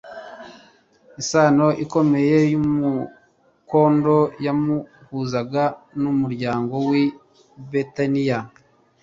Isano 1.21 1.67
ikomeye 1.83 2.37
y'umktmdo 2.51 4.17
yamuhuzaga 4.45 5.63
n'umuryango 6.01 6.75
w'i 6.87 7.05
Betaniya, 7.69 8.39